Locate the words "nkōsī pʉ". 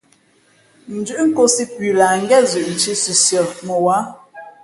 1.29-1.83